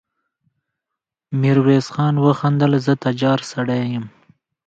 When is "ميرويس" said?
1.41-1.87